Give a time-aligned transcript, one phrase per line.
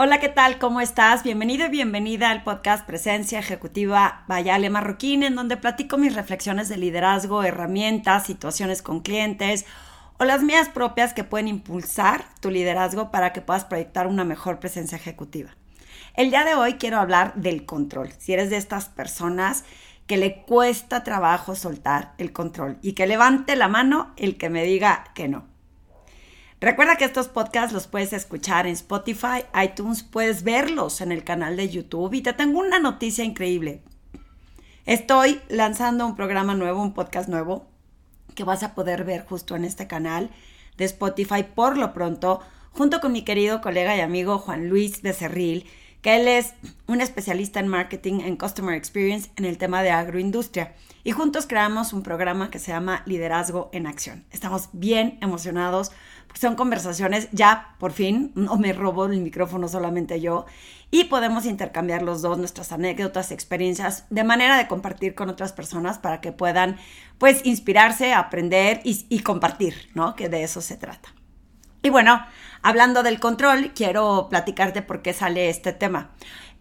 [0.00, 0.60] Hola, ¿qué tal?
[0.60, 1.24] ¿Cómo estás?
[1.24, 6.76] Bienvenido y bienvenida al podcast Presencia Ejecutiva Bayale Marroquín, en donde platico mis reflexiones de
[6.76, 9.66] liderazgo, herramientas, situaciones con clientes
[10.16, 14.60] o las mías propias que pueden impulsar tu liderazgo para que puedas proyectar una mejor
[14.60, 15.50] presencia ejecutiva.
[16.14, 18.12] El día de hoy quiero hablar del control.
[18.18, 19.64] Si eres de estas personas
[20.06, 24.62] que le cuesta trabajo soltar el control y que levante la mano el que me
[24.62, 25.57] diga que no.
[26.60, 31.56] Recuerda que estos podcasts los puedes escuchar en Spotify, iTunes, puedes verlos en el canal
[31.56, 33.80] de YouTube y te tengo una noticia increíble.
[34.84, 37.68] Estoy lanzando un programa nuevo, un podcast nuevo,
[38.34, 40.30] que vas a poder ver justo en este canal
[40.76, 42.40] de Spotify por lo pronto,
[42.72, 45.64] junto con mi querido colega y amigo Juan Luis Becerril,
[46.02, 46.54] que él es
[46.86, 50.74] un especialista en marketing en Customer Experience en el tema de agroindustria.
[51.04, 54.24] Y juntos creamos un programa que se llama Liderazgo en Acción.
[54.30, 55.92] Estamos bien emocionados
[56.34, 60.46] son conversaciones ya por fin, no me robo el micrófono solamente yo,
[60.90, 65.98] y podemos intercambiar los dos nuestras anécdotas, experiencias, de manera de compartir con otras personas
[65.98, 66.76] para que puedan,
[67.18, 70.14] pues, inspirarse, aprender y, y compartir, ¿no?
[70.14, 71.12] Que de eso se trata.
[71.82, 72.24] Y bueno,
[72.62, 76.10] hablando del control, quiero platicarte por qué sale este tema.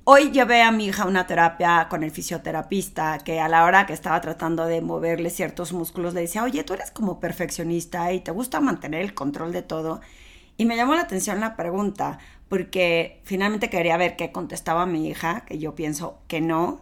[0.09, 3.91] Hoy llevé a mi hija una terapia con el fisioterapista que a la hora que
[3.91, 8.31] estaba tratando de moverle ciertos músculos le decía, oye, tú eres como perfeccionista y te
[8.31, 9.99] gusta mantener el control de todo.
[10.55, 15.43] Y me llamó la atención la pregunta porque finalmente quería ver qué contestaba mi hija,
[15.45, 16.79] que yo pienso que no,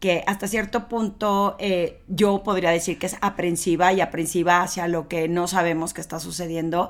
[0.00, 5.06] que hasta cierto punto eh, yo podría decir que es aprensiva y aprensiva hacia lo
[5.06, 6.88] que no sabemos que está sucediendo.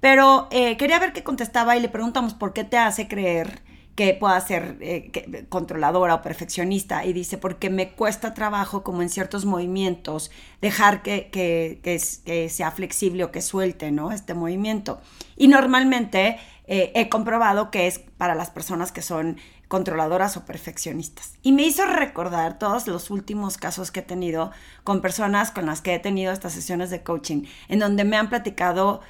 [0.00, 4.12] Pero eh, quería ver qué contestaba y le preguntamos por qué te hace creer que
[4.12, 9.46] pueda ser eh, controladora o perfeccionista y dice, porque me cuesta trabajo como en ciertos
[9.46, 10.30] movimientos
[10.60, 14.12] dejar que, que, sea flexible o que suelte, ¿no?
[14.12, 15.00] Este movimiento.
[15.36, 21.34] Y normalmente eh, he comprobado que es para las personas que son controladoras o perfeccionistas.
[21.42, 24.52] Y me hizo recordar todos los últimos casos que he tenido
[24.84, 28.28] con personas con las que he tenido estas sesiones de coaching, en donde me han
[28.28, 29.00] platicado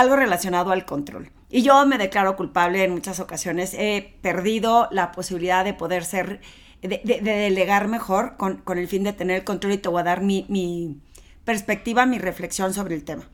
[0.00, 1.30] algo relacionado al control.
[1.48, 3.74] Y yo me declaro culpable en muchas ocasiones.
[3.74, 6.40] He perdido la posibilidad de poder ser,
[6.82, 10.04] de, delegar mejor con, con, el fin de tener el control y te voy a
[10.04, 11.00] dar mi, mi
[11.44, 13.28] perspectiva, mi reflexión sobre el tema.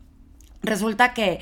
[0.63, 1.41] Resulta que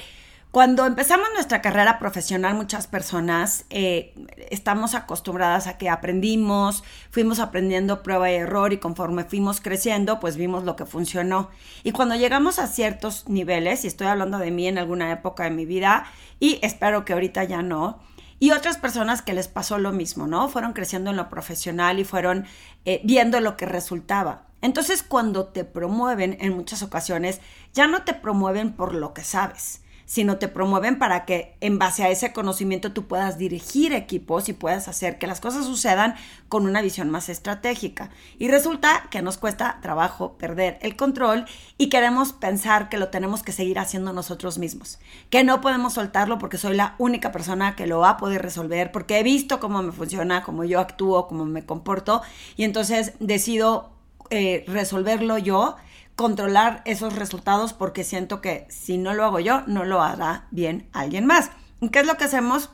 [0.50, 4.12] cuando empezamos nuestra carrera profesional, muchas personas eh,
[4.50, 10.37] estamos acostumbradas a que aprendimos, fuimos aprendiendo prueba y error y conforme fuimos creciendo, pues
[10.37, 11.50] vimos lo que funcionó.
[11.84, 15.50] Y cuando llegamos a ciertos niveles, y estoy hablando de mí en alguna época de
[15.50, 16.06] mi vida,
[16.41, 18.00] y espero que ahorita ya no,
[18.41, 20.49] y otras personas que les pasó lo mismo, ¿no?
[20.49, 22.47] Fueron creciendo en lo profesional y fueron
[22.87, 24.49] eh, viendo lo que resultaba.
[24.62, 27.41] Entonces, cuando te promueven en muchas ocasiones,
[27.72, 32.03] ya no te promueven por lo que sabes sino te promueven para que en base
[32.03, 36.16] a ese conocimiento tú puedas dirigir equipos y puedas hacer que las cosas sucedan
[36.48, 38.10] con una visión más estratégica.
[38.37, 41.44] Y resulta que nos cuesta trabajo perder el control
[41.78, 44.98] y queremos pensar que lo tenemos que seguir haciendo nosotros mismos,
[45.31, 48.91] que no podemos soltarlo porque soy la única persona que lo va a poder resolver,
[48.91, 52.21] porque he visto cómo me funciona, cómo yo actúo, cómo me comporto
[52.56, 53.92] y entonces decido
[54.31, 55.77] eh, resolverlo yo
[56.20, 60.86] controlar esos resultados porque siento que si no lo hago yo, no lo hará bien
[60.92, 61.50] alguien más.
[61.91, 62.69] ¿Qué es lo que hacemos?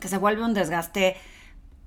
[0.00, 1.14] Que se vuelve un desgaste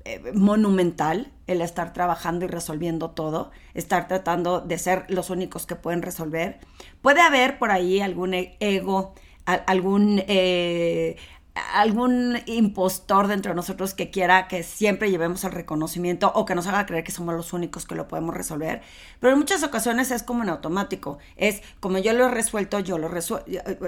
[0.05, 5.75] eh, monumental el estar trabajando y resolviendo todo, estar tratando de ser los únicos que
[5.75, 6.59] pueden resolver.
[7.01, 9.15] Puede haber por ahí algún e-, ego,
[9.45, 11.15] algún eh,
[11.55, 16.67] algún impostor dentro de nosotros que quiera que siempre llevemos el reconocimiento o que nos
[16.67, 18.81] haga creer que somos los únicos que lo podemos resolver.
[19.19, 21.19] Pero en muchas ocasiones es como en automático.
[21.35, 23.45] Es como yo lo he resuelto, yo lo resuelvo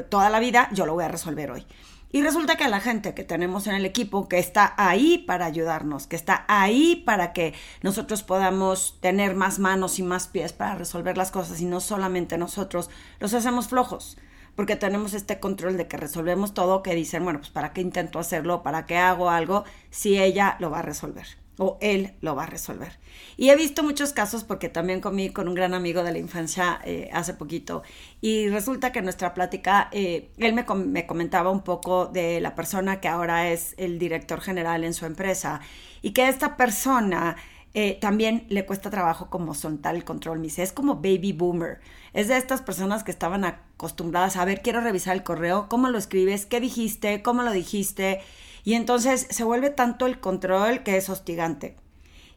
[0.10, 1.66] toda la vida, yo lo voy a resolver hoy.
[2.12, 6.08] Y resulta que la gente que tenemos en el equipo, que está ahí para ayudarnos,
[6.08, 11.18] que está ahí para que nosotros podamos tener más manos y más pies para resolver
[11.18, 12.90] las cosas y no solamente nosotros,
[13.20, 14.18] los hacemos flojos
[14.56, 18.20] porque tenemos este control de que resolvemos todo, que dicen, bueno, pues para qué intento
[18.20, 21.26] hacerlo, para qué hago algo, si ella lo va a resolver
[21.58, 23.00] o él lo va a resolver.
[23.38, 26.82] Y he visto muchos casos porque también comí con un gran amigo de la infancia
[26.84, 27.84] eh, hace poquito
[28.22, 32.56] y resulta que en nuestra plática eh, él me, me, comentaba un poco de la
[32.56, 35.62] persona que ahora es el director general en su empresa
[36.02, 37.38] y que esta persona
[37.78, 40.40] eh, también le cuesta trabajo como soltar el control.
[40.40, 41.82] Me es como baby boomer.
[42.14, 45.98] Es de estas personas que estaban acostumbradas a ver, quiero revisar el correo, cómo lo
[45.98, 48.22] escribes, qué dijiste, cómo lo dijiste.
[48.64, 51.76] Y entonces se vuelve tanto el control que es hostigante.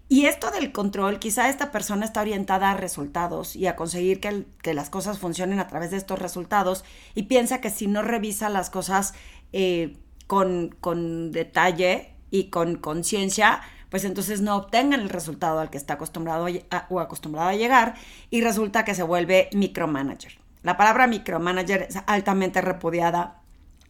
[0.08, 4.44] Y esto del control, quizá esta persona está orientada a resultados y a conseguir que,
[4.60, 6.84] que las cosas funcionen a través de estos resultados
[7.14, 9.14] y piensa que si no revisa las cosas
[9.52, 9.96] eh,
[10.26, 15.94] con, con detalle, y con conciencia, pues entonces no obtengan el resultado al que está
[15.94, 16.46] acostumbrado
[16.88, 17.94] o acostumbrado a llegar
[18.30, 20.38] y resulta que se vuelve micromanager.
[20.62, 23.40] La palabra micromanager es altamente repudiada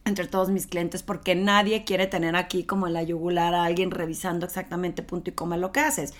[0.05, 3.91] entre todos mis clientes porque nadie quiere tener aquí como en la yugular a alguien
[3.91, 6.13] revisando exactamente punto y coma lo que haces.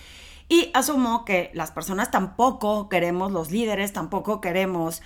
[0.48, 5.02] Y asumo que las personas tampoco queremos, los líderes tampoco queremos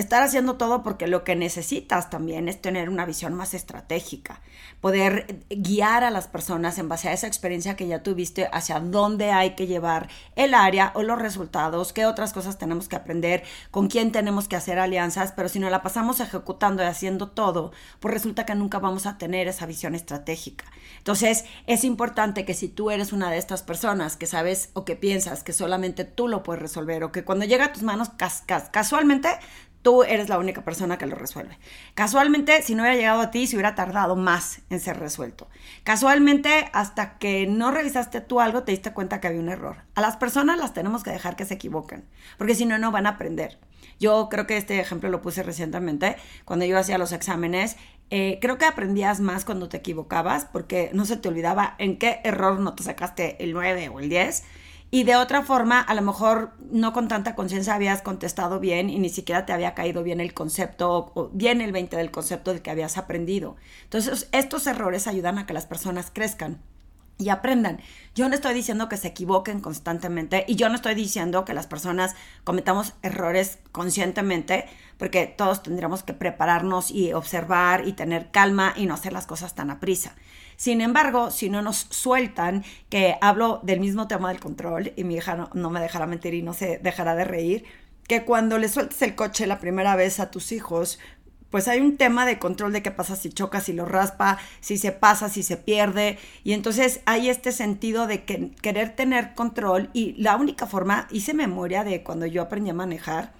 [0.00, 4.40] estar haciendo todo porque lo que necesitas también es tener una visión más estratégica,
[4.80, 9.30] poder guiar a las personas en base a esa experiencia que ya tuviste hacia dónde
[9.30, 13.88] hay que llevar el área o los resultados, qué otras cosas tenemos que aprender, con
[13.88, 18.14] quién tenemos que hacer alianzas, pero si no la pasamos ejecutando y haciendo todo, pues
[18.14, 20.64] resulta que nunca vamos a tener esa visión estratégica.
[20.98, 24.96] Entonces, es importante que si tú eres una de estas personas que sabes o que
[24.96, 28.10] piensas que solamente tú lo puedes resolver o que cuando llega a tus manos
[28.72, 29.28] casualmente
[29.82, 31.58] tú eres la única persona que lo resuelve.
[31.94, 35.48] Casualmente, si no hubiera llegado a ti, se hubiera tardado más en ser resuelto.
[35.84, 39.84] Casualmente, hasta que no revisaste tú algo, te diste cuenta que había un error.
[39.94, 42.04] A las personas las tenemos que dejar que se equivoquen,
[42.38, 43.58] porque si no, no van a aprender.
[43.98, 47.76] Yo creo que este ejemplo lo puse recientemente, cuando yo hacía los exámenes.
[48.12, 52.20] Eh, creo que aprendías más cuando te equivocabas, porque no se te olvidaba en qué
[52.24, 54.42] error no te sacaste el 9 o el 10
[54.90, 58.98] y de otra forma, a lo mejor no con tanta conciencia habías contestado bien y
[58.98, 62.60] ni siquiera te había caído bien el concepto o bien el 20 del concepto de
[62.60, 63.56] que habías aprendido.
[63.84, 66.60] Entonces, estos errores ayudan a que las personas crezcan
[67.20, 67.80] y aprendan.
[68.14, 71.66] Yo no estoy diciendo que se equivoquen constantemente y yo no estoy diciendo que las
[71.66, 78.86] personas cometamos errores conscientemente, porque todos tendríamos que prepararnos y observar y tener calma y
[78.86, 80.16] no hacer las cosas tan a prisa.
[80.56, 85.14] Sin embargo, si no nos sueltan, que hablo del mismo tema del control, y mi
[85.14, 87.64] hija no, me dejará mentir y no se dejará de reír,
[88.06, 90.98] que cuando le sueltes el coche la primera vez a tus hijos,
[91.50, 94.78] pues hay un tema de control de qué pasa si choca, si lo raspa, si
[94.78, 96.18] se pasa, si se pierde.
[96.44, 101.34] Y entonces hay este sentido de que, querer tener control y la única forma, hice
[101.34, 103.32] memoria de cuando yo aprendí a manejar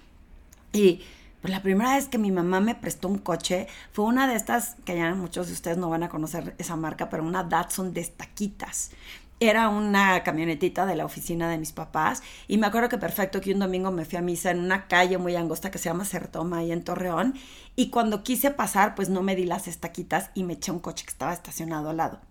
[0.73, 1.01] y
[1.41, 4.75] pues la primera vez que mi mamá me prestó un coche fue una de estas,
[4.85, 8.01] que ya muchos de ustedes no van a conocer esa marca, pero una Datsun de
[8.01, 8.91] estaquitas.
[9.43, 13.51] Era una camionetita de la oficina de mis papás y me acuerdo que perfecto que
[13.51, 16.59] un domingo me fui a misa en una calle muy angosta que se llama Certoma
[16.59, 17.33] ahí en Torreón
[17.75, 21.05] y cuando quise pasar pues no me di las estaquitas y me eché un coche
[21.05, 22.21] que estaba estacionado al lado.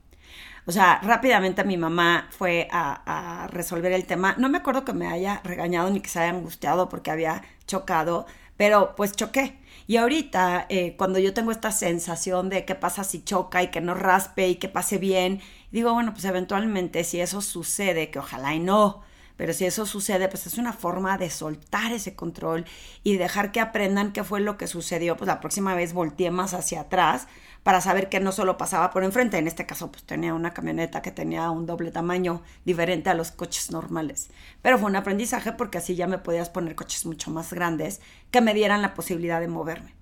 [0.67, 3.03] O sea, rápidamente mi mamá fue a,
[3.43, 4.37] a, resolver el tema.
[4.39, 8.27] No me acuerdo que me haya regañado ni que se haya angustiado porque había chocado,
[8.57, 9.59] pero pues choqué.
[9.91, 13.81] Y ahorita, eh, cuando yo tengo esta sensación de qué pasa si choca y que
[13.81, 15.41] no raspe y que pase bien,
[15.73, 19.03] digo, bueno, pues eventualmente si eso sucede, que ojalá y no,
[19.41, 22.67] pero si eso sucede, pues es una forma de soltar ese control
[23.03, 25.17] y dejar que aprendan qué fue lo que sucedió.
[25.17, 27.27] Pues la próxima vez volteé más hacia atrás
[27.63, 31.01] para saber que no solo pasaba por enfrente, en este caso pues tenía una camioneta
[31.01, 34.29] que tenía un doble tamaño diferente a los coches normales.
[34.61, 38.43] Pero fue un aprendizaje porque así ya me podías poner coches mucho más grandes que
[38.43, 40.00] me dieran la posibilidad de moverme.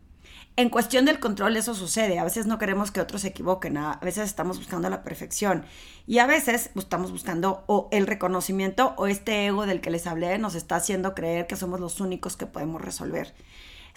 [0.58, 4.00] En cuestión del control eso sucede, a veces no queremos que otros se equivoquen, a
[4.02, 5.64] veces estamos buscando la perfección
[6.05, 10.37] y a veces estamos buscando o el reconocimiento o este ego del que les hablé
[10.38, 13.36] nos está haciendo creer que somos los únicos que podemos resolver.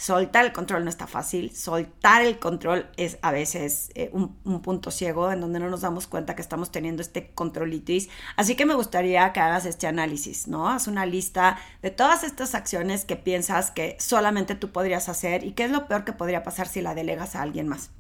[0.01, 4.63] Soltar el control no está fácil, soltar el control es a veces eh, un, un,
[4.63, 8.09] punto ciego en donde no nos damos cuenta que estamos teniendo este controlitis.
[8.35, 10.67] Así que me gustaría que hagas este análisis, ¿no?
[10.67, 15.51] Haz una lista de todas estas acciones que piensas que solamente tú podrías hacer y
[15.51, 17.91] qué es lo peor que podría pasar si la delegas a alguien más.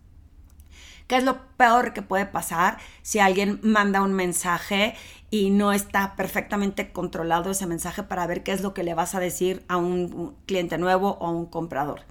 [1.05, 4.95] ¿Qué es lo peor que puede pasar si alguien manda un mensaje
[5.31, 9.15] y no está perfectamente controlado ese mensaje para ver qué es lo que le vas
[9.15, 12.01] a decir a un cliente nuevo o a un comprador?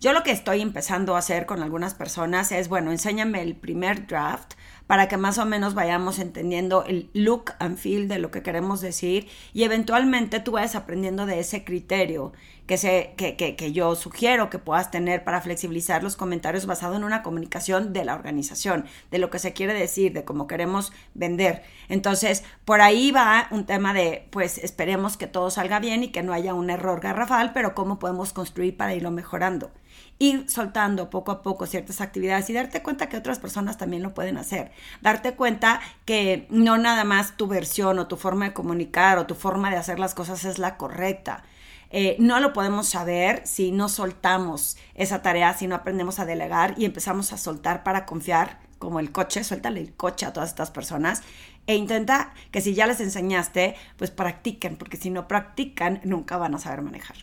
[0.00, 4.06] Yo lo que estoy empezando a hacer con algunas personas es, bueno, enséñame el primer
[4.06, 4.54] draft
[4.86, 8.80] para que más o menos vayamos entendiendo el look and feel de lo que queremos
[8.80, 12.32] decir y eventualmente tú vayas aprendiendo de ese criterio
[12.66, 16.96] que, se, que, que, que yo sugiero que puedas tener para flexibilizar los comentarios basado
[16.96, 20.92] en una comunicación de la organización, de lo que se quiere decir, de cómo queremos
[21.14, 21.62] vender.
[21.88, 26.22] Entonces, por ahí va un tema de, pues esperemos que todo salga bien y que
[26.22, 29.70] no haya un error garrafal, pero cómo podemos construir para irlo mejorando
[30.18, 34.14] ir soltando poco a poco ciertas actividades y darte cuenta que otras personas también lo
[34.14, 34.72] pueden hacer.
[35.00, 39.34] Darte cuenta que no nada más tu versión o tu forma de comunicar o tu
[39.34, 41.44] forma de hacer las cosas es la correcta.
[41.90, 46.74] Eh, no lo podemos saber si no soltamos esa tarea, si no aprendemos a delegar
[46.76, 50.70] y empezamos a soltar para confiar, como el coche, suéltale el coche a todas estas
[50.70, 51.22] personas
[51.66, 56.54] e intenta que si ya les enseñaste, pues practiquen, porque si no practican, nunca van
[56.54, 57.16] a saber manejar.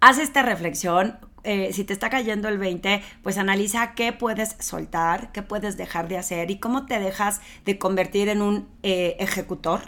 [0.00, 5.32] Haz esta reflexión, eh, si te está cayendo el 20, pues analiza qué puedes soltar,
[5.32, 9.80] qué puedes dejar de hacer y cómo te dejas de convertir en un eh, ejecutor,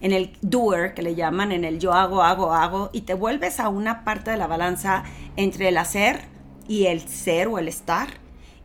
[0.00, 3.60] en el doer que le llaman, en el yo hago, hago, hago, y te vuelves
[3.60, 5.04] a una parte de la balanza
[5.36, 6.22] entre el hacer
[6.68, 8.08] y el ser o el estar.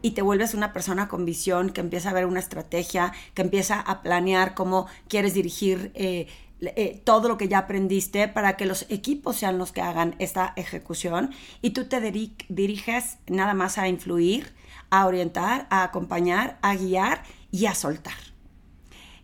[0.01, 3.79] Y te vuelves una persona con visión que empieza a ver una estrategia, que empieza
[3.79, 6.27] a planear cómo quieres dirigir eh,
[6.61, 10.53] eh, todo lo que ya aprendiste para que los equipos sean los que hagan esta
[10.55, 11.31] ejecución
[11.61, 14.53] y tú te diriges nada más a influir,
[14.89, 18.34] a orientar, a acompañar, a guiar y a soltar.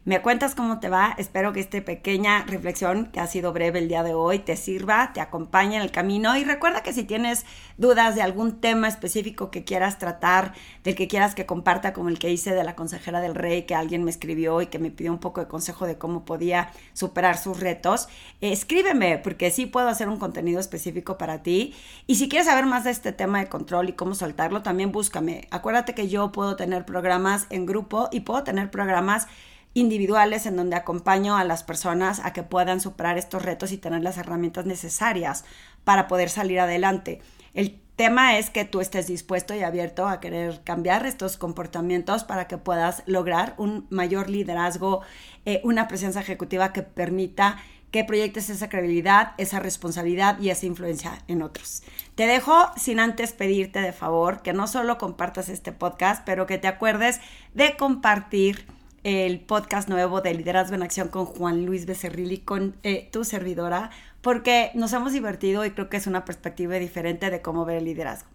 [0.03, 1.13] Me cuentas cómo te va.
[1.19, 5.13] Espero que esta pequeña reflexión, que ha sido breve el día de hoy, te sirva,
[5.13, 6.35] te acompañe en el camino.
[6.35, 7.45] Y recuerda que si tienes
[7.77, 12.17] dudas de algún tema específico que quieras tratar, del que quieras que comparta, como el
[12.17, 15.11] que hice de la consejera del rey, que alguien me escribió y que me pidió
[15.11, 18.07] un poco de consejo de cómo podía superar sus retos,
[18.41, 21.75] escríbeme, porque sí puedo hacer un contenido específico para ti.
[22.07, 25.47] Y si quieres saber más de este tema de control y cómo soltarlo, también búscame.
[25.51, 29.27] Acuérdate que yo puedo tener programas en grupo y puedo tener programas
[29.73, 34.01] individuales en donde acompaño a las personas a que puedan superar estos retos y tener
[34.01, 35.45] las herramientas necesarias
[35.83, 37.21] para poder salir adelante.
[37.53, 42.47] El tema es que tú estés dispuesto y abierto a querer cambiar estos comportamientos para
[42.47, 45.01] que puedas lograr un mayor liderazgo,
[45.45, 47.57] eh, una presencia ejecutiva que permita
[47.91, 51.83] que proyectes esa credibilidad, esa responsabilidad y esa influencia en otros.
[52.15, 56.57] Te dejo sin antes pedirte de favor que no solo compartas este podcast, pero que
[56.57, 57.19] te acuerdes
[57.53, 58.65] de compartir
[59.03, 63.23] el podcast nuevo de Liderazgo en Acción con Juan Luis Becerril y con eh, tu
[63.23, 63.89] servidora,
[64.21, 67.85] porque nos hemos divertido y creo que es una perspectiva diferente de cómo ver el
[67.85, 68.29] liderazgo.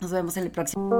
[0.00, 0.90] Nos vemos en el próximo.